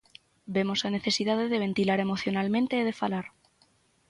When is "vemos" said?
0.55-0.79